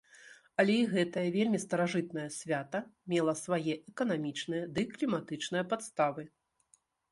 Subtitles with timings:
[0.61, 2.81] Але і гэтае вельмі старажытнае свята
[3.15, 6.23] мела свае эканамічныя ды кліматычныя падставы.